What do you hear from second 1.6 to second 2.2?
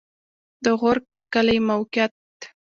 موقعیت